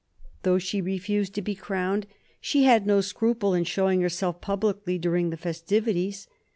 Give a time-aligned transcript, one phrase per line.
[0.41, 3.53] Though she refused to be 42 MARIA THERESA chap, ii crowned, she had no scruple
[3.53, 6.27] in showing herself publicly during the festivities.